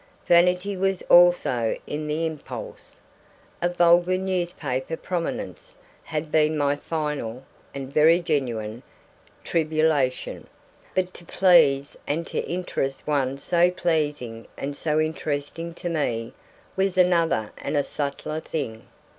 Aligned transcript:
Vanity 0.25 0.75
was 0.75 1.03
also 1.09 1.77
in 1.85 2.07
the 2.07 2.25
impulse. 2.25 2.95
A 3.61 3.69
vulgar 3.69 4.17
newspaper 4.17 4.97
prominence 4.97 5.75
had 6.01 6.31
been 6.31 6.57
my 6.57 6.75
final 6.75 7.43
(and 7.75 7.93
very 7.93 8.19
genuine) 8.19 8.81
tribulation; 9.43 10.47
but 10.95 11.13
to 11.13 11.23
please 11.23 11.95
and 12.07 12.25
to 12.25 12.39
interest 12.51 13.05
one 13.05 13.37
so 13.37 13.69
pleasing 13.69 14.47
and 14.57 14.75
so 14.75 14.99
interesting 14.99 15.71
to 15.75 15.87
me, 15.87 16.33
was 16.75 16.97
another 16.97 17.51
and 17.59 17.77
a 17.77 17.83
subtler 17.83 18.39
thing. 18.39 18.87